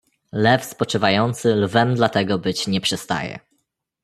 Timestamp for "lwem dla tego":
1.55-2.39